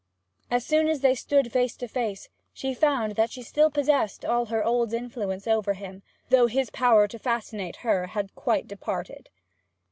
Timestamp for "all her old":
4.25-4.93